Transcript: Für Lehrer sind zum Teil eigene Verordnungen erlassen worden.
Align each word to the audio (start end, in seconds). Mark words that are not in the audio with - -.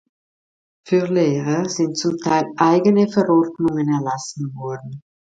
Für 0.87 1.05
Lehrer 1.13 1.69
sind 1.69 1.95
zum 1.95 2.17
Teil 2.17 2.45
eigene 2.57 3.07
Verordnungen 3.07 3.87
erlassen 3.93 4.51
worden. 4.55 5.03